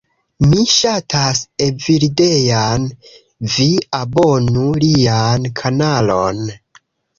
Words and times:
Mi 0.51 0.61
ŝatas 0.75 1.41
Evildean. 1.65 2.87
Vi 3.57 3.69
abonu 4.01 4.67
lian 4.87 5.49
kanalon. 5.63 6.45